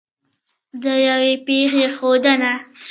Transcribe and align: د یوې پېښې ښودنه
د 0.83 0.83
یوې 1.07 1.33
پېښې 1.45 1.85
ښودنه 1.95 2.53